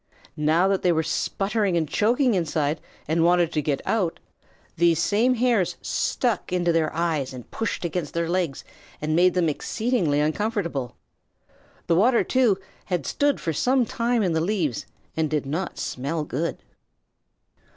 [0.35, 4.19] Now that they were sputtering and choking inside, and wanted to get out,
[4.75, 8.63] these same hairs stuck into their eyes and pushed against their legs
[8.99, 10.95] and made them exceedingly uncomfortable.
[11.85, 16.23] The water, too, had stood for some time in the leaves and did not smell
[16.23, 16.63] good.